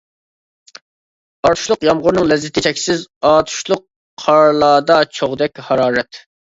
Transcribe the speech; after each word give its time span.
ئاتۇشلۇق 1.49 1.85
يامغۇرنىڭ 1.89 2.27
لەززىتى 2.33 2.65
چەكسىز، 2.69 3.07
ئاتۇشلۇق 3.33 3.87
قارلاردا 4.27 5.01
چوغدەك 5.21 5.69
ھارارەت. 5.71 6.27